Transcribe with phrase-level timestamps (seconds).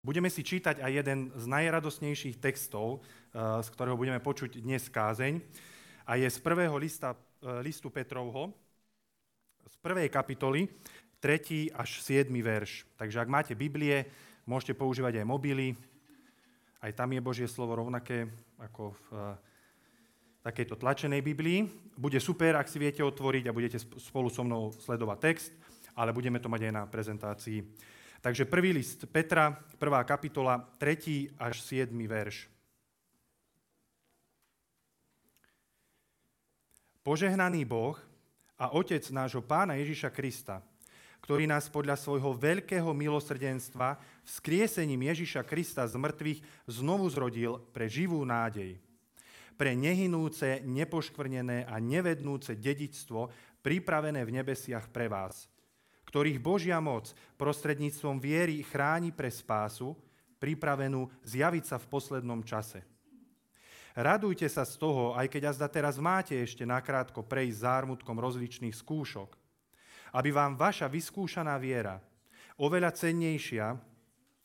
[0.00, 3.04] Budeme si čítať aj jeden z najradosnejších textov,
[3.36, 5.44] eh, z ktorého budeme počuť dnes kázeň.
[6.08, 8.56] A je z prvého lista, eh, listu Petrovho,
[9.68, 10.72] z prvej kapitoly,
[11.20, 11.68] 3.
[11.76, 12.40] až 7.
[12.40, 12.88] verš.
[12.96, 14.08] Takže ak máte Biblie,
[14.48, 15.76] môžete používať aj mobily.
[16.80, 18.24] Aj tam je Božie slovo rovnaké
[18.56, 19.36] ako v eh,
[20.48, 21.68] takejto tlačenej Biblii.
[22.00, 25.52] Bude super, ak si viete otvoriť a budete spolu so mnou sledovať text,
[25.92, 27.60] ale budeme to mať aj na prezentácii.
[28.20, 29.48] Takže prvý list Petra,
[29.80, 31.40] prvá kapitola, 3.
[31.40, 31.88] až 7.
[32.04, 32.52] verš.
[37.00, 37.96] Požehnaný Boh
[38.60, 40.60] a Otec nášho Pána Ježiša Krista,
[41.24, 43.96] ktorý nás podľa svojho veľkého milosrdenstva
[44.28, 48.76] vzkriesením Ježiša Krista z mŕtvych znovu zrodil pre živú nádej,
[49.56, 53.32] pre nehynúce, nepoškvrnené a nevednúce dedičstvo
[53.64, 55.48] pripravené v nebesiach pre vás–
[56.10, 59.94] ktorých Božia moc prostredníctvom viery chráni pre spásu,
[60.42, 62.82] pripravenú zjaviť sa v poslednom čase.
[63.94, 69.38] Radujte sa z toho, aj keď azda teraz máte ešte nakrátko prejsť zármutkom rozličných skúšok,
[70.18, 72.02] aby vám vaša vyskúšaná viera,
[72.58, 73.78] oveľa cennejšia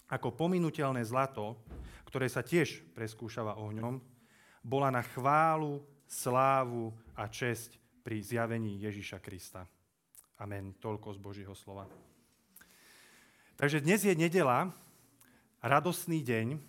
[0.05, 1.57] ako pominutelné zlato,
[2.05, 3.97] ktoré sa tiež preskúšava ohňom,
[4.61, 9.65] bola na chválu, slávu a česť pri zjavení Ježiša Krista.
[10.35, 10.75] Amen.
[10.83, 11.87] Toľko z Božího slova.
[13.55, 14.67] Takže dnes je nedela,
[15.63, 16.59] radostný deň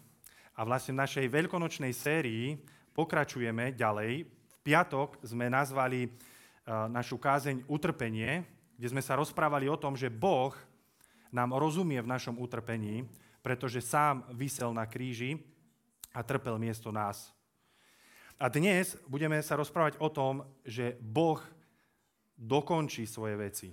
[0.55, 2.62] a vlastne v našej veľkonočnej sérii
[2.95, 4.23] pokračujeme ďalej.
[4.23, 6.08] V piatok sme nazvali e,
[6.70, 8.47] našu kázeň Utrpenie,
[8.78, 10.55] kde sme sa rozprávali o tom, že Boh
[11.34, 13.03] nám rozumie v našom utrpení,
[13.42, 15.42] pretože sám vysel na kríži
[16.14, 17.34] a trpel miesto nás.
[18.39, 21.42] A dnes budeme sa rozprávať o tom, že Boh
[22.37, 23.69] dokončí svoje veci.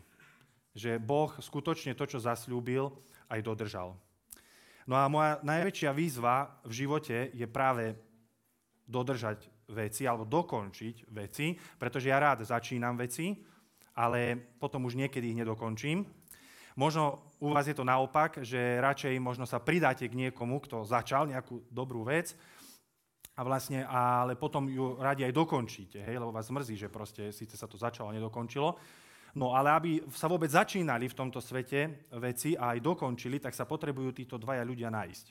[0.73, 2.89] Že Boh skutočne to, čo zasľúbil,
[3.30, 3.94] aj dodržal.
[4.83, 7.95] No a moja najväčšia výzva v živote je práve
[8.84, 13.31] dodržať veci alebo dokončiť veci, pretože ja rád začínam veci,
[13.96, 16.03] ale potom už niekedy ich nedokončím.
[16.74, 21.30] Možno u vás je to naopak, že radšej možno sa pridáte k niekomu, kto začal
[21.30, 22.34] nejakú dobrú vec
[23.33, 27.57] a vlastne, ale potom ju radi aj dokončíte, hej, lebo vás mrzí, že proste síce
[27.57, 28.77] sa to začalo nedokončilo.
[29.33, 33.66] No ale aby sa vôbec začínali v tomto svete veci a aj dokončili, tak sa
[33.66, 35.25] potrebujú títo dvaja ľudia nájsť.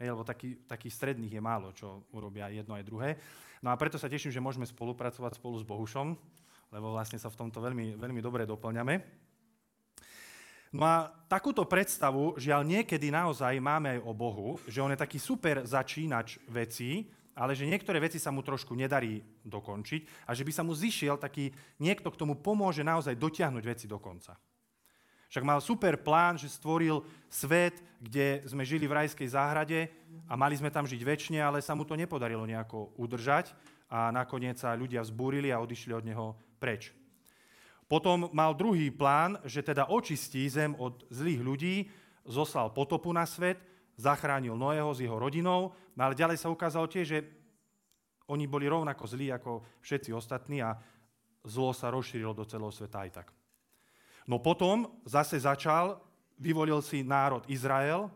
[0.00, 3.16] Hej, lebo taký, takých stredných je málo, čo urobia jedno aj druhé.
[3.64, 6.16] No a preto sa teším, že môžeme spolupracovať spolu s Bohušom,
[6.72, 9.00] lebo vlastne sa v tomto veľmi, veľmi dobre doplňame.
[10.76, 15.18] No a takúto predstavu, žiaľ, niekedy naozaj máme aj o Bohu, že on je taký
[15.18, 17.08] super začínač vecí,
[17.40, 21.16] ale že niektoré veci sa mu trošku nedarí dokončiť a že by sa mu zišiel
[21.16, 21.48] taký
[21.80, 24.36] niekto, k tomu pomôže naozaj dotiahnuť veci do konca.
[25.32, 29.88] Však mal super plán, že stvoril svet, kde sme žili v rajskej záhrade
[30.28, 33.54] a mali sme tam žiť väčšine, ale sa mu to nepodarilo nejako udržať
[33.88, 36.92] a nakoniec sa ľudia vzbúrili a odišli od neho preč.
[37.86, 41.74] Potom mal druhý plán, že teda očistí zem od zlých ľudí,
[42.26, 43.58] zoslal potopu na svet
[44.00, 47.20] zachránil Noého s jeho rodinou, no ale ďalej sa ukázalo tiež, že
[48.32, 50.78] oni boli rovnako zlí ako všetci ostatní a
[51.44, 53.28] zlo sa rozšírilo do celého sveta aj tak.
[54.24, 56.00] No potom zase začal,
[56.40, 58.08] vyvolil si národ Izrael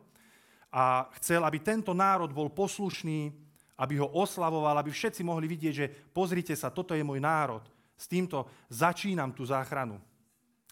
[0.72, 3.34] a chcel, aby tento národ bol poslušný,
[3.74, 7.66] aby ho oslavoval, aby všetci mohli vidieť, že pozrite sa, toto je môj národ,
[7.98, 9.98] s týmto začínam tú záchranu.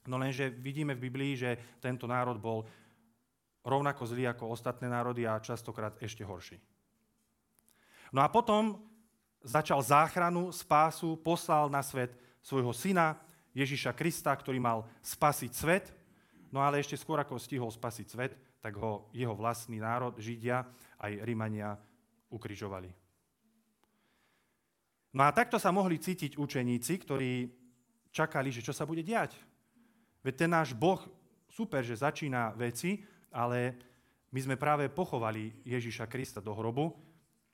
[0.07, 2.67] No lenže vidíme v Biblii, že tento národ bol
[3.63, 6.59] rovnako zlý ako ostatné národy a častokrát ešte horší.
[8.13, 8.83] No a potom
[9.43, 13.19] začal záchranu, spásu, poslal na svet svojho syna
[13.55, 15.91] Ježiša Krista, ktorý mal spasiť svet,
[16.53, 20.63] no ale ešte skôr ako stihol spasiť svet, tak ho jeho vlastný národ, Židia,
[21.03, 21.75] aj Rímania
[22.31, 22.91] ukrižovali.
[25.13, 27.31] No a takto sa mohli cítiť učeníci, ktorí
[28.09, 29.37] čakali, že čo sa bude diať.
[30.25, 31.03] Veď ten náš Boh,
[31.53, 33.75] super, že začína veci, ale
[34.33, 36.93] my sme práve pochovali Ježiša Krista do hrobu,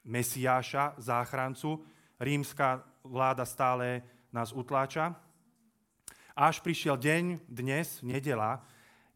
[0.06, 1.82] Mesiáša, záchrancu.
[2.18, 4.02] Rímska vláda stále
[4.34, 5.14] nás utláča.
[6.38, 8.62] Až prišiel deň, dnes, nedela,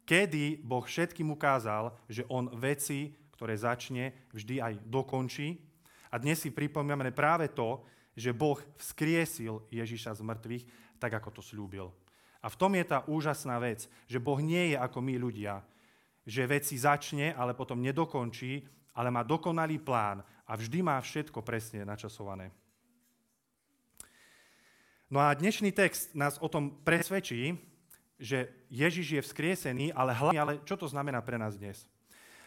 [0.02, 5.54] kedy Boh všetkým ukázal, že On veci, ktoré začne, vždy aj dokončí.
[6.10, 10.64] A dnes si pripomíname práve to, že Boh vzkriesil Ježiša z mŕtvych,
[10.98, 11.94] tak ako to slúbil.
[12.42, 15.62] A v tom je tá úžasná vec, že Boh nie je ako my ľudia,
[16.26, 18.62] že veci začne, ale potom nedokončí,
[18.94, 22.52] ale má dokonalý plán a vždy má všetko presne načasované.
[25.12, 27.60] No a dnešný text nás o tom presvedčí,
[28.16, 31.84] že Ježiš je vzkriesený, ale hlavne, ale čo to znamená pre nás dnes?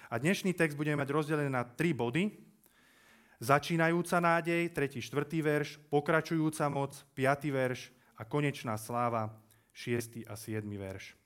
[0.09, 2.31] A dnešný text budeme mať rozdelený na tri body.
[3.43, 5.03] Začínajúca nádej, 3.
[5.03, 5.11] 4.
[5.43, 7.51] verš, pokračujúca moc, 5.
[7.51, 9.35] verš a konečná sláva,
[9.75, 10.23] 6.
[10.23, 10.63] a 7.
[10.63, 11.24] verš.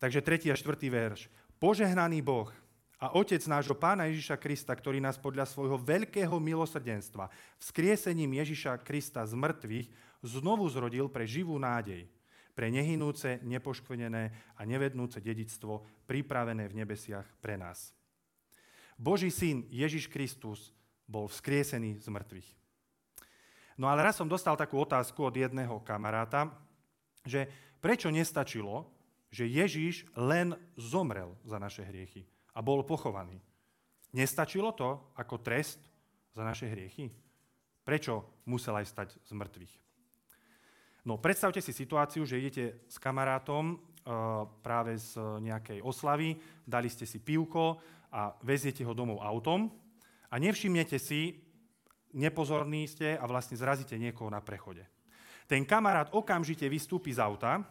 [0.00, 0.48] Takže 3.
[0.48, 0.80] a 4.
[0.88, 1.28] verš.
[1.60, 2.48] Požehnaný Boh
[2.96, 7.28] a Otec nášho Pána Ježiša Krista, ktorý nás podľa svojho veľkého milosrdenstva
[7.60, 9.92] vzkriesením Ježiša Krista z mŕtvych
[10.24, 12.08] znovu zrodil pre živú nádej–
[12.60, 17.96] pre nehynúce, nepoškvenené a nevednúce dedictvo pripravené v nebesiach pre nás.
[19.00, 20.76] Boží syn Ježiš Kristus
[21.08, 22.48] bol vzkriesený z mŕtvych.
[23.80, 26.52] No ale raz som dostal takú otázku od jedného kamaráta,
[27.24, 27.48] že
[27.80, 28.84] prečo nestačilo,
[29.30, 33.38] že Ježiš len zomrel za naše hriechy a bol pochovaný.
[34.10, 35.78] Nestačilo to ako trest
[36.34, 37.14] za naše hriechy?
[37.86, 39.74] Prečo musel aj stať z mŕtvych?
[41.06, 46.36] No predstavte si situáciu, že idete s kamarátom uh, práve z nejakej oslavy,
[46.66, 47.80] dali ste si pivko
[48.12, 49.70] a veziete ho domov autom
[50.28, 51.40] a nevšimnete si,
[52.12, 54.84] nepozorní ste a vlastne zrazíte niekoho na prechode.
[55.46, 57.64] Ten kamarát okamžite vystúpi z auta,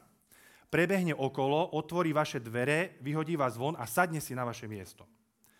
[0.69, 5.03] prebehne okolo, otvorí vaše dvere, vyhodí vás von a sadne si na vaše miesto.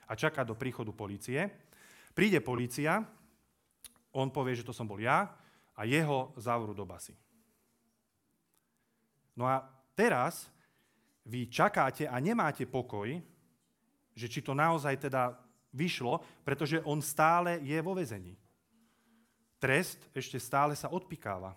[0.10, 1.50] A čaká do príchodu policie.
[2.14, 3.02] Príde policia,
[4.14, 5.30] on povie, že to som bol ja
[5.78, 7.14] a jeho zavrú do basy.
[9.38, 9.62] No a
[9.94, 10.50] teraz
[11.26, 13.08] vy čakáte a nemáte pokoj,
[14.18, 15.38] že či to naozaj teda
[15.72, 18.34] vyšlo, pretože on stále je vo vezení.
[19.62, 21.54] Trest ešte stále sa odpikáva.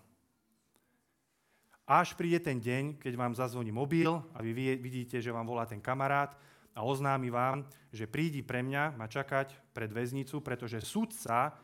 [1.83, 5.83] Až príde ten deň, keď vám zazvoní mobil a vy vidíte, že vám volá ten
[5.83, 6.31] kamarát
[6.71, 11.59] a oznámi vám, že prídi pre mňa ma čakať pred väznicu, pretože sudca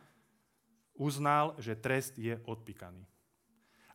[1.00, 3.00] uznal, že trest je odpikaný.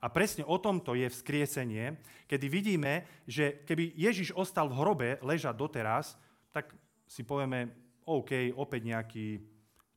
[0.01, 5.53] A presne o tomto je vzkriesenie, kedy vidíme, že keby Ježiš ostal v hrobe ležať
[5.53, 6.17] doteraz,
[6.49, 6.73] tak
[7.05, 7.69] si povieme,
[8.05, 9.27] OK, opäť nejaký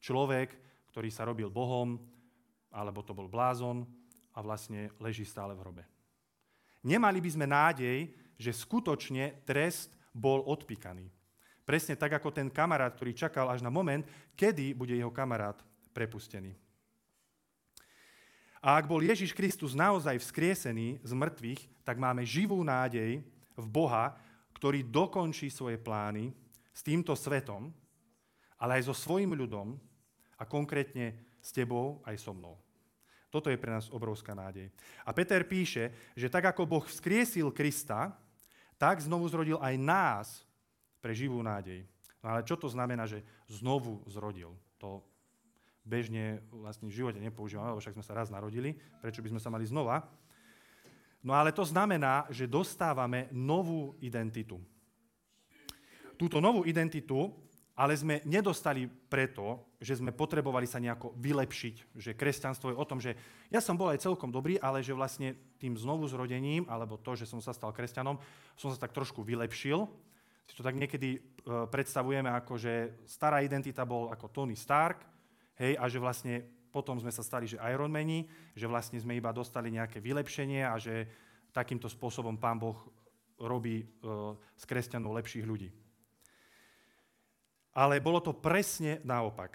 [0.01, 0.53] človek,
[0.93, 1.97] ktorý sa robil Bohom,
[2.69, 3.89] alebo to bol blázon
[4.37, 5.98] a vlastne leží stále v hrobe.
[6.89, 8.09] Nemali by sme nádej,
[8.41, 11.05] že skutočne trest bol odpíkaný.
[11.69, 15.61] Presne tak ako ten kamarát, ktorý čakal až na moment, kedy bude jeho kamarát
[15.93, 16.57] prepustený.
[18.65, 23.21] A ak bol Ježiš Kristus naozaj vzkriesený z mŕtvych, tak máme živú nádej
[23.53, 24.17] v Boha,
[24.57, 26.33] ktorý dokončí svoje plány
[26.73, 27.71] s týmto svetom,
[28.59, 29.79] ale aj so svojim ľudom
[30.41, 32.59] a konkrétne s tebou aj so mnou.
[33.29, 34.73] Toto je pre nás obrovská nádej.
[35.05, 38.17] A Peter píše, že tak ako Boh vzkriesil Krista,
[38.81, 40.27] tak znovu zrodil aj nás
[41.05, 41.85] pre živú nádej.
[42.25, 44.57] No ale čo to znamená, že znovu zrodil?
[44.81, 45.05] To
[45.85, 49.53] bežne vlastne v živote nepoužívame, lebo však sme sa raz narodili, prečo by sme sa
[49.53, 50.05] mali znova.
[51.25, 54.63] No ale to znamená, že dostávame novú identitu.
[56.19, 57.31] Túto novú identitu
[57.79, 62.99] ale sme nedostali preto, že sme potrebovali sa nejako vylepšiť, že kresťanstvo je o tom,
[62.99, 63.15] že
[63.55, 67.31] ja som bol aj celkom dobrý, ale že vlastne tým znovu zrodením, alebo to, že
[67.31, 68.19] som sa stal kresťanom,
[68.59, 69.87] som sa tak trošku vylepšil.
[70.51, 71.21] Si to tak niekedy e,
[71.71, 75.07] predstavujeme ako, že stará identita bol ako Tony Stark,
[75.59, 76.35] Hej, a že vlastne
[76.71, 81.11] potom sme sa stali, že Ironmani, že vlastne sme iba dostali nejaké vylepšenie a že
[81.51, 82.79] takýmto spôsobom Pán Boh
[83.43, 83.83] robí
[84.55, 85.88] z kresťanov lepších ľudí.
[87.79, 89.55] Ale bolo to presne naopak.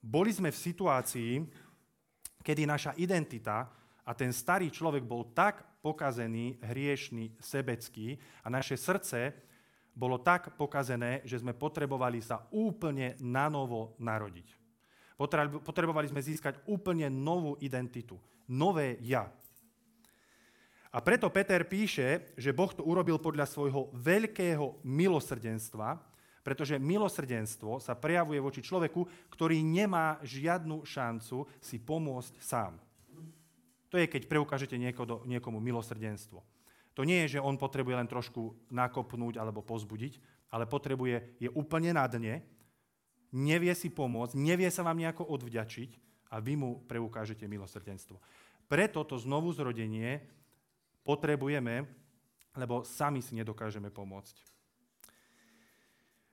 [0.00, 1.44] Boli sme v situácii,
[2.40, 3.68] kedy naša identita
[4.00, 9.36] a ten starý človek bol tak pokazený, hriešný, sebecký a naše srdce
[9.92, 14.56] bolo tak pokazené, že sme potrebovali sa úplne nanovo narodiť.
[15.60, 18.16] Potrebovali sme získať úplne novú identitu,
[18.48, 19.28] nové ja.
[20.88, 26.09] A preto Peter píše, že Boh to urobil podľa svojho veľkého milosrdenstva,
[26.40, 32.80] pretože milosrdenstvo sa prejavuje voči človeku, ktorý nemá žiadnu šancu si pomôcť sám.
[33.90, 36.40] To je, keď preukážete niekomu, milosrdenstvo.
[36.94, 40.18] To nie je, že on potrebuje len trošku nakopnúť alebo pozbudiť,
[40.54, 42.42] ale potrebuje, je úplne na dne
[43.30, 45.90] nevie si pomôcť, nevie sa vám nejako odvďačiť
[46.34, 48.18] a vy mu preukážete milosrdenstvo.
[48.70, 50.22] Preto to znovu zrodenie
[51.02, 51.86] potrebujeme,
[52.54, 54.49] lebo sami si nedokážeme pomôcť.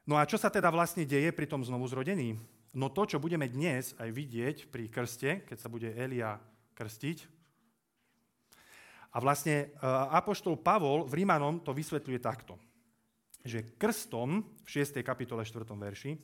[0.07, 2.39] No a čo sa teda vlastne deje pri tom znovu zrodení?
[2.71, 6.39] No to, čo budeme dnes aj vidieť pri krste, keď sa bude Elia
[6.79, 7.27] krstiť.
[9.11, 9.83] A vlastne e,
[10.15, 12.55] Apoštol Pavol v Rímanom to vysvetľuje takto,
[13.43, 15.03] že krstom v 6.
[15.03, 15.67] kapitole 4.
[15.67, 16.15] verši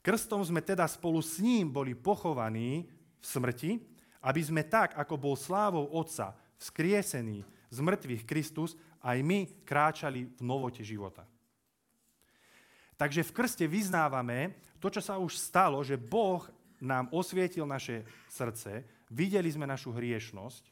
[0.00, 2.88] Krstom sme teda spolu s ním boli pochovaní
[3.20, 3.76] v smrti,
[4.24, 10.40] aby sme tak, ako bol slávou Otca vzkriesený z mŕtvych Kristus, aj my kráčali v
[10.40, 11.28] novote života.
[13.00, 16.44] Takže v krste vyznávame to, čo sa už stalo, že Boh
[16.84, 20.68] nám osvietil naše srdce, videli sme našu hriešnosť,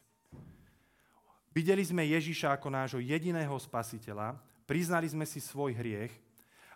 [1.49, 4.37] videli sme Ježiša ako nášho jediného spasiteľa,
[4.69, 6.13] priznali sme si svoj hriech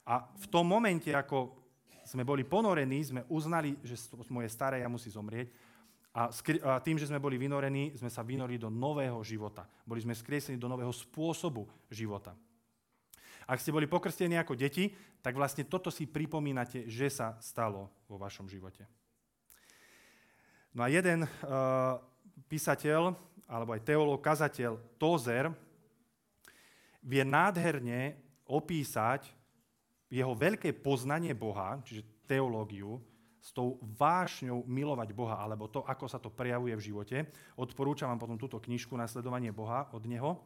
[0.10, 1.54] a v tom momente, ako
[2.02, 3.94] sme boli ponorení, sme uznali, že
[4.34, 5.54] moje staré ja musí zomrieť
[6.18, 6.34] a,
[6.82, 9.70] tým, že sme boli vynorení, sme sa vynorili do nového života.
[9.86, 12.34] Boli sme skriesení do nového spôsobu života.
[13.48, 18.20] Ak ste boli pokrstení ako deti, tak vlastne toto si pripomínate, že sa stalo vo
[18.20, 18.88] vašom živote.
[20.74, 22.02] No a jeden uh,
[22.50, 23.14] písateľ,
[23.46, 25.54] alebo aj teológ, kazateľ Tozer
[27.04, 29.30] vie nádherne opísať
[30.10, 33.02] jeho veľké poznanie Boha, čiže teológiu,
[33.44, 37.18] s tou vášňou milovať Boha, alebo to, ako sa to prejavuje v živote.
[37.60, 40.40] Odporúčam vám potom túto knižku Nasledovanie Boha od neho.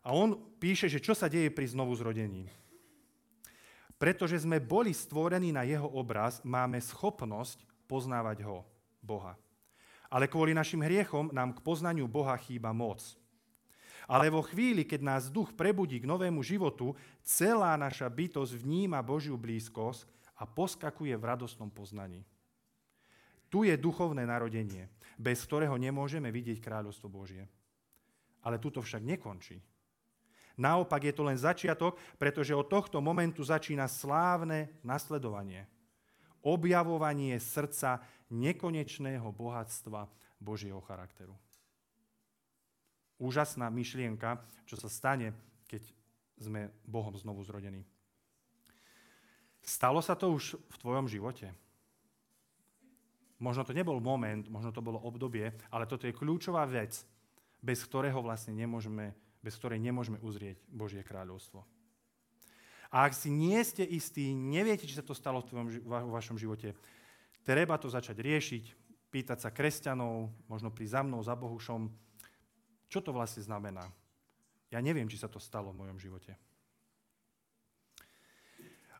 [0.00, 2.48] A on píše, že čo sa deje pri znovu zrodení.
[4.00, 8.64] Pretože sme boli stvorení na jeho obraz, máme schopnosť poznávať ho,
[9.04, 9.36] Boha.
[10.08, 13.00] Ale kvôli našim hriechom nám k poznaniu Boha chýba moc.
[14.10, 19.36] Ale vo chvíli, keď nás duch prebudí k novému životu, celá naša bytosť vníma Božiu
[19.38, 20.08] blízkosť
[20.40, 22.24] a poskakuje v radostnom poznaní.
[23.52, 24.88] Tu je duchovné narodenie,
[25.20, 27.44] bez ktorého nemôžeme vidieť kráľovstvo Božie.
[28.40, 29.60] Ale tuto však nekončí.
[30.60, 35.64] Naopak je to len začiatok, pretože od tohto momentu začína slávne nasledovanie.
[36.44, 40.04] Objavovanie srdca nekonečného bohatstva
[40.36, 41.32] Božieho charakteru.
[43.16, 45.32] Úžasná myšlienka, čo sa stane,
[45.64, 45.84] keď
[46.40, 47.84] sme Bohom znovu zrodení.
[49.60, 51.52] Stalo sa to už v tvojom živote?
[53.40, 57.04] Možno to nebol moment, možno to bolo obdobie, ale toto je kľúčová vec,
[57.60, 61.64] bez ktorého vlastne nemôžeme, bez ktorej nemôžeme uzrieť Božie kráľovstvo.
[62.90, 66.74] A ak si nie ste istí, neviete, či sa to stalo v vašom živote,
[67.46, 68.64] treba to začať riešiť,
[69.14, 71.86] pýtať sa kresťanov, možno pri za mnou, za Bohušom,
[72.90, 73.86] čo to vlastne znamená.
[74.74, 76.34] Ja neviem, či sa to stalo v mojom živote.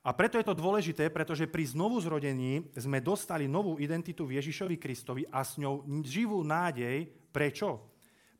[0.00, 5.28] A preto je to dôležité, pretože pri znovuzrodení sme dostali novú identitu v Ježišovi Kristovi
[5.28, 7.04] a s ňou živú nádej.
[7.28, 7.89] Prečo?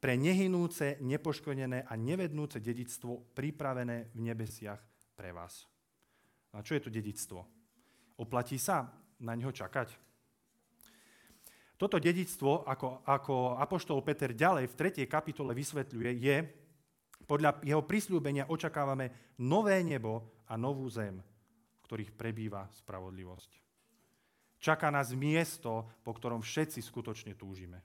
[0.00, 4.80] Pre nehynúce, nepoškodené a nevednúce dedictvo pripravené v nebesiach
[5.12, 5.68] pre vás.
[6.56, 7.44] A čo je to dedictvo?
[8.16, 8.88] Oplatí sa
[9.20, 9.92] na ňo čakať?
[11.76, 15.04] Toto dedictvo, ako, ako Apoštol Peter ďalej v 3.
[15.04, 16.36] kapitole vysvetľuje, je,
[17.24, 21.20] podľa jeho prisľúbenia očakávame nové nebo a novú zem,
[21.84, 23.50] ktorých prebýva spravodlivosť.
[24.60, 27.80] Čaká nás miesto, po ktorom všetci skutočne túžime.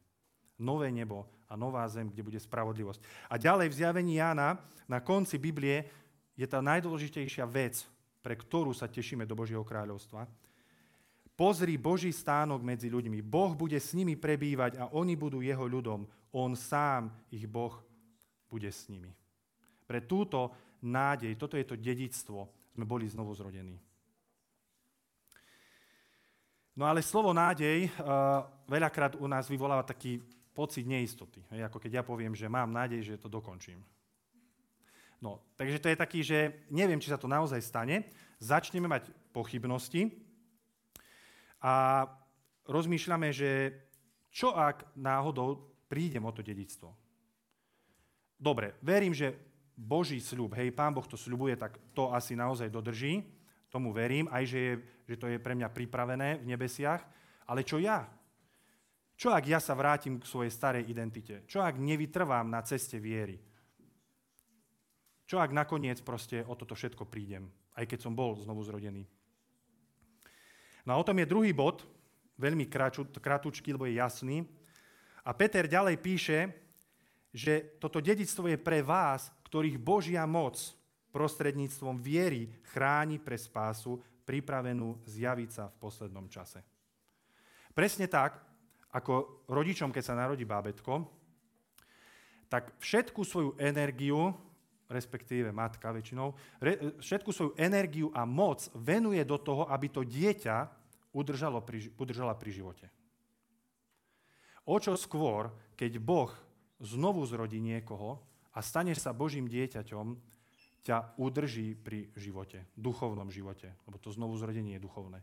[0.60, 3.30] Nové nebo a nová zem, kde bude spravodlivosť.
[3.30, 4.58] A ďalej v zjavení Jána
[4.88, 5.86] na konci Biblie
[6.36, 7.84] je tá najdôležitejšia vec,
[8.24, 10.26] pre ktorú sa tešíme do Božieho kráľovstva.
[11.36, 13.20] Pozri Boží stánok medzi ľuďmi.
[13.20, 16.08] Boh bude s nimi prebývať a oni budú jeho ľudom.
[16.32, 17.76] On sám, ich Boh,
[18.48, 19.12] bude s nimi.
[19.84, 23.76] Pre túto nádej, toto je to dedictvo, sme boli znovu zrodení.
[26.76, 30.20] No ale slovo nádej uh, veľakrát u nás vyvoláva taký
[30.56, 31.44] pocit neistoty.
[31.52, 33.84] Hej, ako keď ja poviem, že mám nádej, že to dokončím.
[35.20, 38.08] No, takže to je taký, že neviem, či sa to naozaj stane.
[38.40, 40.16] Začneme mať pochybnosti
[41.60, 42.08] a
[42.68, 43.76] rozmýšľame, že
[44.32, 46.92] čo ak náhodou prídem o to dedictvo.
[48.36, 49.36] Dobre, verím, že
[49.76, 53.24] Boží sľub, hej, Pán Boh to sľubuje, tak to asi naozaj dodrží.
[53.68, 54.74] Tomu verím, aj že, je,
[55.12, 57.04] že to je pre mňa pripravené v nebesiach.
[57.48, 58.08] Ale čo ja?
[59.16, 61.48] Čo ak ja sa vrátim k svojej starej identite?
[61.48, 63.40] Čo ak nevytrvám na ceste viery?
[65.26, 69.08] Čo ak nakoniec proste o toto všetko prídem, aj keď som bol znovu zrodený?
[70.86, 71.82] No a o tom je druhý bod,
[72.38, 72.70] veľmi
[73.18, 74.46] kratučký, lebo je jasný.
[75.26, 76.40] A Peter ďalej píše,
[77.34, 80.60] že toto dedictvo je pre vás, ktorých Božia moc
[81.10, 86.62] prostredníctvom viery chráni pre spásu, pripravenú zjaviť sa v poslednom čase.
[87.74, 88.40] Presne tak,
[88.96, 91.04] ako rodičom, keď sa narodí bábetko,
[92.48, 94.32] tak všetku svoju energiu,
[94.88, 96.32] respektíve matka väčšinou,
[96.64, 100.72] re, všetku svoju energiu a moc venuje do toho, aby to dieťa
[101.12, 102.88] udržalo pri, udržala pri živote.
[104.66, 106.32] O čo skôr, keď Boh
[106.80, 108.24] znovu zrodí niekoho
[108.56, 110.36] a stane sa Božím dieťaťom,
[110.86, 115.20] ťa udrží pri živote, duchovnom živote, lebo to znovu zrodenie je duchovné.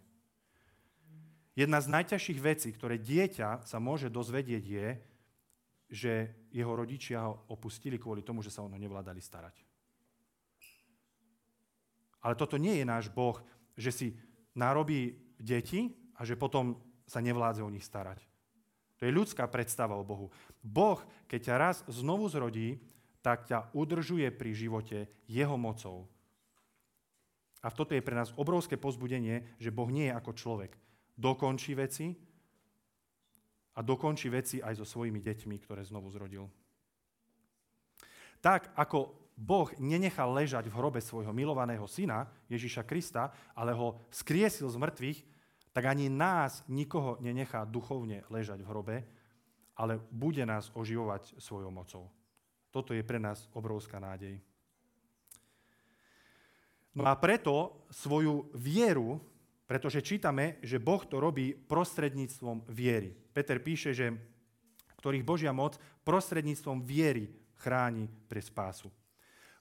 [1.53, 4.89] Jedna z najťažších vecí, ktoré dieťa sa môže dozvedieť, je,
[5.93, 6.13] že
[6.49, 9.61] jeho rodičia ho opustili kvôli tomu, že sa o no nevládali starať.
[12.25, 13.37] Ale toto nie je náš Boh,
[13.77, 14.09] že si
[14.57, 18.25] narobí deti a že potom sa nevládze o nich starať.
[19.03, 20.31] To je ľudská predstava o Bohu.
[20.63, 22.79] Boh, keď ťa raz znovu zrodí,
[23.21, 26.09] tak ťa udržuje pri živote jeho mocou.
[27.63, 30.73] A toto je pre nás obrovské pozbudenie, že Boh nie je ako človek.
[31.23, 32.11] Dokončí veci
[33.73, 36.51] a dokončí veci aj so svojimi deťmi, ktoré znovu zrodil.
[38.43, 44.67] Tak ako Boh nenechal ležať v hrobe svojho milovaného syna, Ježiša Krista, ale ho skriesil
[44.67, 45.19] z mŕtvych,
[45.73, 48.97] tak ani nás nikoho nenechá duchovne ležať v hrobe,
[49.79, 52.13] ale bude nás oživovať svojou mocou.
[52.69, 54.37] Toto je pre nás obrovská nádej.
[56.93, 59.17] No a preto svoju vieru,
[59.73, 63.17] pretože čítame, že Boh to robí prostredníctvom viery.
[63.33, 64.13] Peter píše, že
[65.01, 68.93] ktorých Božia moc prostredníctvom viery chráni pre spásu.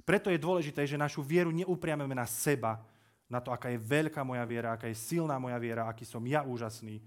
[0.04, 2.84] Preto je dôležité, že našu vieru neupriameme na seba,
[3.32, 6.44] na to, aká je veľká moja viera, aká je silná moja viera, aký som ja
[6.44, 7.00] úžasný,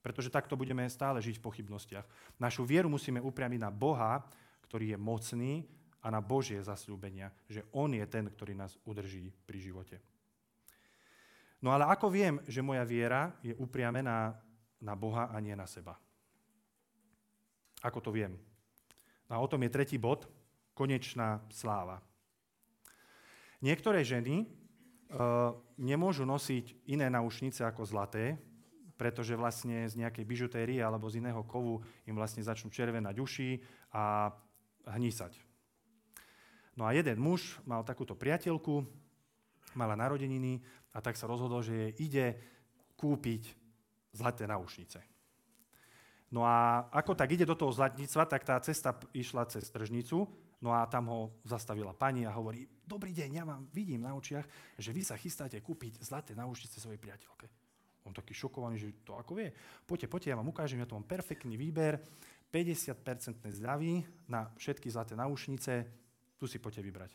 [0.00, 2.08] pretože takto budeme stále žiť v pochybnostiach.
[2.40, 4.24] Našu vieru musíme upriamiť na Boha,
[4.64, 5.52] ktorý je mocný
[6.00, 10.00] a na Božie zasľúbenia, že On je ten, ktorý nás udrží pri živote.
[11.66, 14.38] No ale ako viem, že moja viera je upriamená
[14.78, 15.98] na Boha a nie na seba?
[17.82, 18.38] Ako to viem?
[19.26, 20.30] No a o tom je tretí bod,
[20.78, 21.98] konečná sláva.
[23.58, 28.38] Niektoré ženy uh, nemôžu nosiť iné náušnice ako zlaté,
[28.94, 33.58] pretože vlastne z nejakej bižutérie alebo z iného kovu im vlastne začnú červenať uši
[33.90, 34.30] a
[34.86, 35.34] hnísať.
[36.78, 38.86] No a jeden muž mal takúto priateľku,
[39.76, 40.64] mala narodeniny
[40.96, 42.26] a tak sa rozhodol, že jej ide
[42.96, 43.52] kúpiť
[44.16, 45.04] zlaté náušnice.
[46.32, 50.24] No a ako tak ide do toho zlatníctva, tak tá cesta išla cez tržnicu,
[50.64, 54.48] no a tam ho zastavila pani a hovorí, dobrý deň, ja vám vidím na očiach,
[54.80, 57.46] že vy sa chystáte kúpiť zlaté náušnice svojej priateľke.
[58.08, 59.52] On taký šokovaný, že to ako vie.
[59.86, 62.00] Poďte, poďte, ja vám ukážem, ja to mám perfektný výber,
[62.50, 65.72] 50% zľavy na všetky zlaté náušnice,
[66.38, 67.12] tu si poďte vybrať.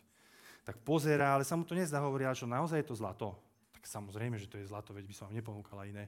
[0.61, 3.50] Tak pozerá, ale sa mu to nezdá, hovorí, čo naozaj je to zlato.
[3.81, 6.05] Tak samozrejme, že to je zlato, veď by som vám neponúkala iné.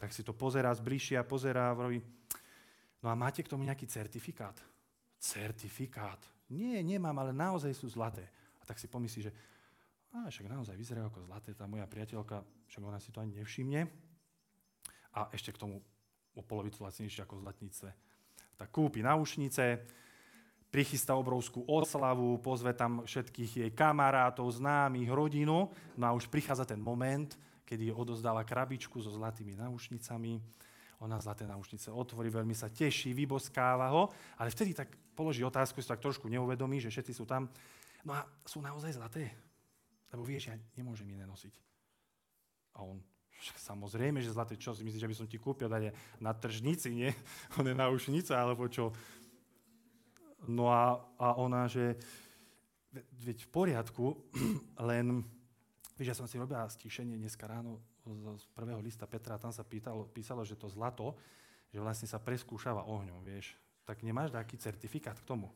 [0.00, 2.00] Tak si to pozerá zbližšia, pozerá a hovorí,
[3.04, 4.56] no a máte k tomu nejaký certifikát?
[5.20, 6.24] Certifikát?
[6.48, 8.24] Nie, nemám, ale naozaj sú zlaté.
[8.60, 9.32] A tak si pomyslí, že
[10.14, 13.82] a však naozaj vyzerajú ako zlaté, tá moja priateľka, však ona si to ani nevšimne.
[15.18, 15.82] A ešte k tomu
[16.34, 17.90] o polovicu lacnejšie ako zlatnice.
[18.54, 19.82] Tak kúpi náušnice,
[20.74, 25.70] prichystá obrovskú oslavu, pozve tam všetkých jej kamarátov, známych, rodinu.
[25.94, 27.30] No a už prichádza ten moment,
[27.62, 30.42] kedy odozdáva krabičku so zlatými náušnicami.
[30.98, 35.86] Ona zlaté náušnice otvorí, veľmi sa teší, vyboskáva ho, ale vtedy tak položí otázku, si
[35.86, 37.46] tak trošku neuvedomí, že všetci sú tam.
[38.02, 39.30] No a sú naozaj zlaté?
[40.10, 41.54] Lebo vieš, ja nemôžem iné nosiť.
[42.74, 42.98] A on,
[43.62, 47.10] samozrejme, že zlaté, čo si myslíš, že by som ti kúpil dať na tržnici, nie?
[47.62, 48.90] One náušnice, alebo čo?
[50.48, 51.96] No a, a ona, že
[53.24, 54.04] veď v poriadku,
[54.90, 55.24] len,
[55.98, 57.82] vieš, ja som si robila stíšenie dneska ráno
[58.36, 61.16] z prvého lista Petra, tam sa pýtalo, písalo, že to zlato,
[61.72, 63.56] že vlastne sa preskúšava ohňom, vieš.
[63.88, 65.48] Tak nemáš nejaký certifikát k tomu?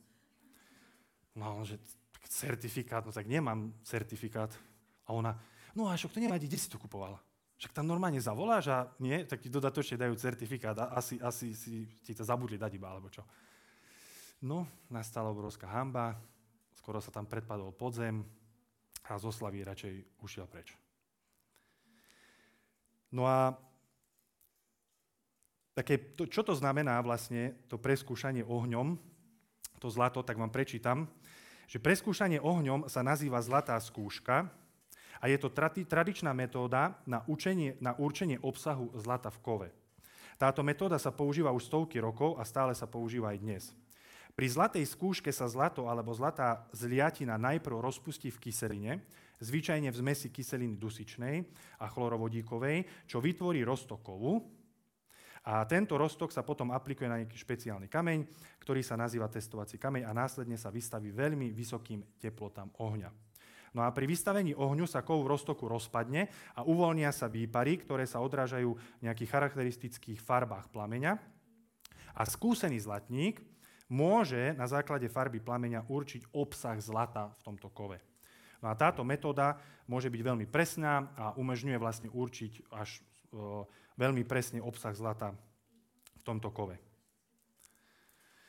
[1.36, 1.78] No, že
[2.26, 4.52] certifikát, no tak nemám certifikát.
[5.06, 5.38] A ona,
[5.72, 7.20] no a však to nevadí, kde si to kupovala?
[7.58, 11.90] Však tam normálne zavoláš a nie, tak ti dodatočne dajú certifikát a asi, asi si
[12.06, 13.26] ti to zabudli dať iba, alebo čo.
[14.38, 16.14] No, nastala obrovská hamba,
[16.78, 18.22] skoro sa tam predpadol podzem
[19.10, 20.78] a zo Slavy radšej ušiel preč.
[23.10, 23.56] No a
[25.74, 28.94] také, to, čo to znamená vlastne, to preskúšanie ohňom,
[29.82, 31.10] to zlato, tak vám prečítam,
[31.66, 34.46] že preskúšanie ohňom sa nazýva zlatá skúška
[35.18, 35.50] a je to
[35.86, 39.68] tradičná metóda na, učenie, na určenie obsahu zlata v kove.
[40.38, 43.64] Táto metóda sa používa už stovky rokov a stále sa používa aj dnes.
[44.38, 49.02] Pri zlatej skúške sa zlato alebo zlatá zliatina najprv rozpustí v kyseline,
[49.42, 51.42] zvyčajne v zmesi kyseliny dusičnej
[51.82, 54.38] a chlorovodíkovej, čo vytvorí roztokovú.
[55.42, 58.18] A tento roztok sa potom aplikuje na nejaký špeciálny kameň,
[58.62, 63.10] ktorý sa nazýva testovací kameň a následne sa vystaví veľmi vysokým teplotám ohňa.
[63.74, 68.06] No a pri vystavení ohňu sa kov v roztoku rozpadne a uvoľnia sa výpary, ktoré
[68.06, 71.18] sa odrážajú v nejakých charakteristických farbách plameňa.
[72.14, 73.57] A skúsený zlatník
[73.88, 77.98] môže na základe farby plameňa určiť obsah zlata v tomto kove.
[78.60, 79.56] No a táto metóda
[79.88, 83.00] môže byť veľmi presná a umožňuje vlastne určiť až e,
[83.96, 85.32] veľmi presne obsah zlata
[86.18, 86.76] v tomto kove.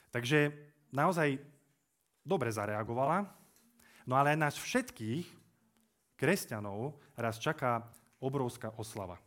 [0.09, 0.51] Takže
[0.89, 1.37] naozaj
[2.25, 3.29] dobre zareagovala,
[4.09, 5.25] no ale aj nás všetkých
[6.17, 7.85] kresťanov raz čaká
[8.19, 9.21] obrovská oslava.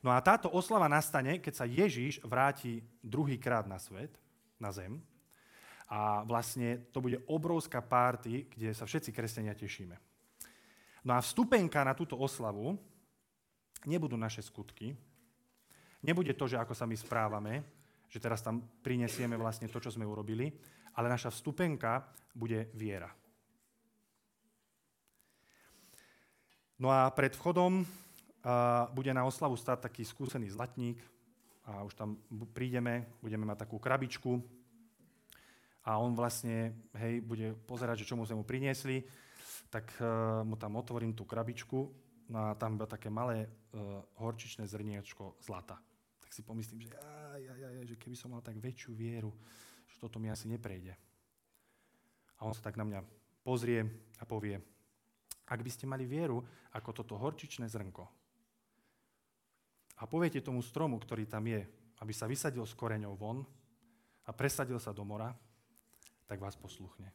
[0.00, 4.16] No a táto oslava nastane, keď sa Ježíš vráti druhýkrát na svet,
[4.60, 5.00] na zem.
[5.90, 9.98] A vlastne to bude obrovská párty, kde sa všetci kresťania tešíme.
[11.02, 12.78] No a vstupenka na túto oslavu
[13.88, 14.94] nebudú naše skutky,
[16.04, 17.64] nebude to, že ako sa my správame,
[18.06, 20.52] že teraz tam prinesieme vlastne to, čo sme urobili,
[20.94, 22.04] ale naša vstupenka
[22.36, 23.08] bude viera.
[26.80, 30.96] No a pred vchodom uh, bude na oslavu stať taký skúsený zlatník
[31.70, 32.18] a už tam
[32.50, 34.42] prídeme, budeme mať takú krabičku,
[35.80, 39.00] a on vlastne, hej, bude pozerať, že čo mu sme mu priniesli,
[39.72, 41.78] tak uh, mu tam otvorím tú krabičku
[42.30, 45.80] no a tam bude také malé uh, horčičné zrniečko zlata.
[46.20, 49.32] Tak si pomyslím, že, aj, aj, aj, že keby som mal tak väčšiu vieru,
[49.88, 50.92] že toto mi asi neprejde.
[52.38, 53.00] A on sa tak na mňa
[53.40, 53.88] pozrie
[54.20, 54.60] a povie,
[55.48, 56.44] ak by ste mali vieru
[56.76, 58.19] ako toto horčičné zrnko
[60.00, 61.60] a poviete tomu stromu, ktorý tam je,
[62.00, 63.44] aby sa vysadil s koreňou von
[64.24, 65.36] a presadil sa do mora,
[66.24, 67.12] tak vás posluchne.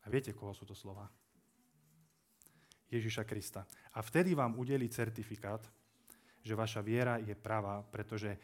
[0.00, 1.04] A viete, koho sú to slova?
[2.90, 3.68] Ježiša Krista.
[3.94, 5.62] A vtedy vám udeli certifikát,
[6.40, 8.34] že vaša viera je pravá, pretože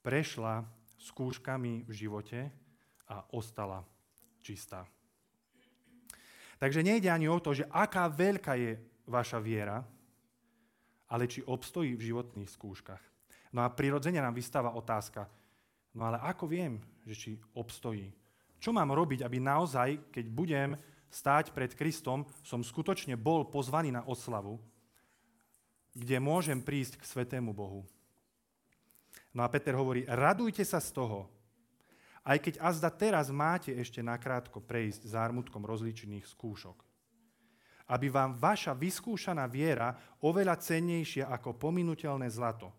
[0.00, 0.62] prešla
[0.96, 2.40] skúškami v živote
[3.10, 3.82] a ostala
[4.40, 4.86] čistá.
[6.62, 8.78] Takže nejde ani o to, že aká veľká je
[9.10, 9.82] vaša viera,
[11.12, 13.02] ale či obstojí v životných skúškach.
[13.52, 15.28] No a prirodzene nám vystáva otázka,
[15.92, 18.08] no ale ako viem, že či obstojí?
[18.56, 20.70] Čo mám robiť, aby naozaj, keď budem
[21.12, 24.56] stáť pred Kristom, som skutočne bol pozvaný na oslavu,
[25.92, 27.84] kde môžem prísť k svetému Bohu.
[29.36, 31.28] No a Peter hovorí, radujte sa z toho,
[32.24, 36.91] aj keď azda teraz máte ešte nakrátko prejsť zármutkom rozličných skúšok.
[37.92, 39.92] Aby vám vaša vyskúšaná viera
[40.24, 42.72] oveľa cennejšia ako pominutelné zlato,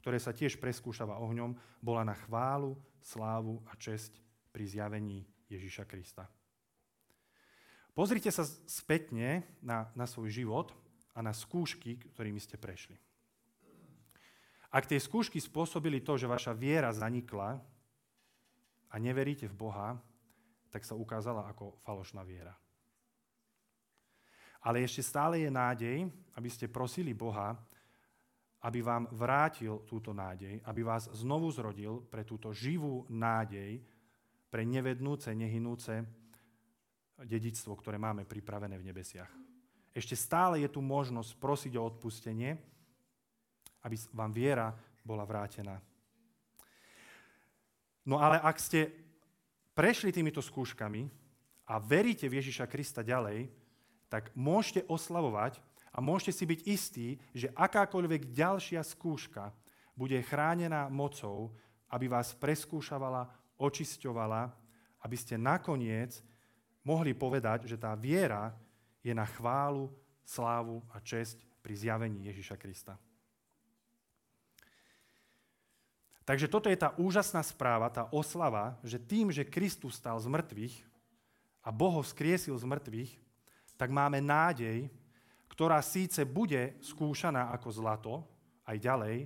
[0.00, 1.52] ktoré sa tiež preskúšava ohňom,
[1.84, 2.72] bola na chválu,
[3.04, 4.16] slávu a česť
[4.48, 6.24] pri zjavení Ježiša Krista.
[7.96, 10.72] Pozrite sa spätne na, na svoj život
[11.16, 12.96] a na skúšky, ktorými ste prešli.
[14.68, 17.56] Ak tie skúšky spôsobili to, že vaša viera zanikla
[18.92, 19.96] a neveríte v Boha,
[20.68, 22.52] tak sa ukázala ako falošná viera.
[24.60, 25.96] Ale ešte stále je nádej,
[26.36, 27.56] aby ste prosili Boha,
[28.66, 33.78] aby vám vrátil túto nádej, aby vás znovu zrodil pre túto živú nádej,
[34.50, 36.02] pre nevednúce, nehynúce
[37.16, 39.30] dedičstvo, ktoré máme pripravené v nebesiach.
[39.96, 42.52] Ešte stále je tu možnosť prosiť o odpustenie,
[43.86, 45.80] aby vám viera bola vrátená.
[48.04, 48.92] No ale ak ste
[49.72, 51.08] prešli týmito skúškami
[51.70, 53.48] a veríte v Ježiša Krista ďalej,
[54.06, 55.58] tak môžete oslavovať
[55.90, 59.50] a môžete si byť istí, že akákoľvek ďalšia skúška
[59.96, 61.56] bude chránená mocou,
[61.88, 64.52] aby vás preskúšavala očisťovala,
[65.04, 66.20] aby ste nakoniec
[66.84, 68.52] mohli povedať, že tá viera
[69.00, 69.90] je na chválu,
[70.26, 72.94] slávu a česť pri zjavení Ježiša Krista.
[76.26, 80.74] Takže toto je tá úžasná správa, tá oslava, že tým, že Kristus stal z mŕtvych
[81.62, 83.10] a Boh ho skriesil z mŕtvych,
[83.76, 84.88] tak máme nádej,
[85.52, 88.12] ktorá síce bude skúšaná ako zlato
[88.68, 89.16] aj ďalej,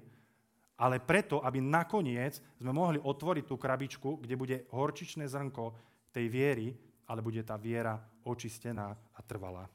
[0.80, 5.74] ale preto, aby nakoniec sme mohli otvoriť tú krabičku, kde bude horčičné zrnko
[6.14, 6.72] tej viery,
[7.10, 9.66] ale bude tá viera očistená a trvalá.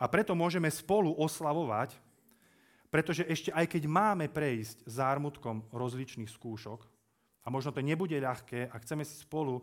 [0.00, 1.94] A preto môžeme spolu oslavovať,
[2.90, 6.92] pretože ešte aj keď máme prejsť zármutkom rozličných skúšok,
[7.42, 9.58] a možno to nebude ľahké a chceme si spolu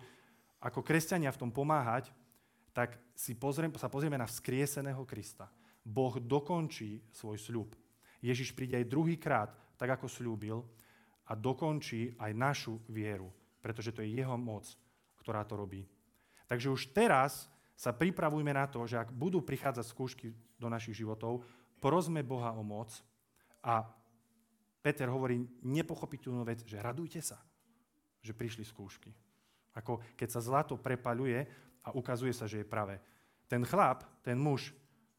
[0.60, 2.12] ako kresťania v tom pomáhať,
[2.80, 5.52] tak si pozriem, sa pozrieme na vzkrieseného Krista.
[5.84, 7.76] Boh dokončí svoj sľub
[8.20, 10.60] Ježiš príde aj druhýkrát, tak ako slúbil,
[11.30, 13.32] a dokončí aj našu vieru,
[13.64, 14.66] pretože to je jeho moc,
[15.22, 15.86] ktorá to robí.
[16.50, 21.46] Takže už teraz sa pripravujme na to, že ak budú prichádzať skúšky do našich životov,
[21.80, 22.92] prosme Boha o moc
[23.64, 23.88] a
[24.82, 27.40] Peter hovorí nepochopiteľnú vec, že radujte sa,
[28.20, 29.14] že prišli skúšky.
[29.78, 31.46] Ako keď sa zlato prepaľuje
[31.84, 33.00] a ukazuje sa, že je pravé.
[33.50, 34.76] Ten chlap, ten muž,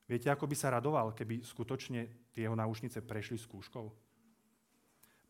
[0.07, 3.87] viete, ako by sa radoval, keby skutočne tie jeho náušnice prešli skúškou.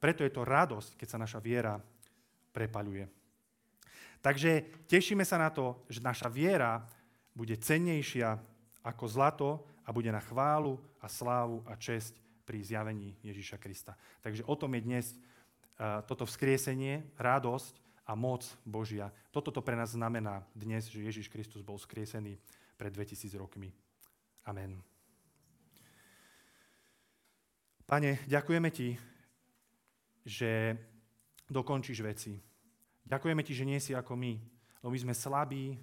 [0.01, 1.77] Preto je to radosť, keď sa naša viera
[2.53, 3.05] prepaľuje.
[4.21, 6.85] Takže tešíme sa na to, že naša viera
[7.33, 8.37] bude cennejšia
[8.85, 9.51] ako zlato
[9.85, 13.97] a bude na chválu a slávu a česť pri zjavení Ježíša Krista.
[14.21, 19.14] Takže o tom je dnes uh, toto vzkriesenie, radosť a moc Božia.
[19.31, 22.35] Toto to pre nás znamená dnes, že Ježíš Kristus bol skriesený
[22.75, 23.70] pred 2000 rokmi.
[24.51, 24.83] Amen.
[27.87, 28.99] Pane, ďakujeme Ti,
[30.27, 30.75] že
[31.46, 32.35] dokončíš veci.
[33.07, 34.35] Ďakujeme Ti, že nie si ako my,
[34.83, 35.79] lebo my sme slabí,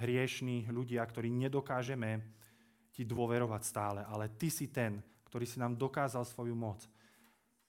[0.00, 2.24] hriešní ľudia, ktorí nedokážeme
[2.96, 6.80] Ti dôverovať stále, ale Ty si ten, ktorý si nám dokázal svoju moc,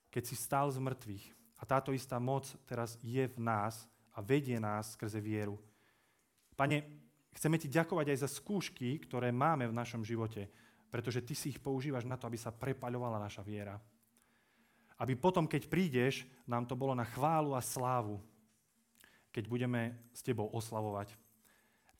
[0.08, 1.35] keď si stál z mŕtvych.
[1.56, 5.56] A táto istá moc teraz je v nás a vedie nás skrze vieru.
[6.56, 6.84] Pane,
[7.36, 10.48] chceme Ti ďakovať aj za skúšky, ktoré máme v našom živote,
[10.88, 13.76] pretože ty si ich používaš na to, aby sa prepaľovala naša viera.
[14.96, 18.16] Aby potom, keď prídeš, nám to bolo na chválu a slávu,
[19.28, 21.12] keď budeme s tebou oslavovať.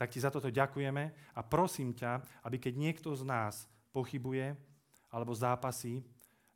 [0.01, 4.57] Tak ti za toto ďakujeme a prosím ťa, aby keď niekto z nás pochybuje
[5.13, 6.05] alebo zápasí,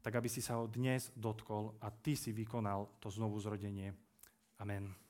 [0.01, 3.93] tak aby si sa ho dnes dotkol a ty si vykonal to znovu zrodenie.
[4.61, 5.10] Amen.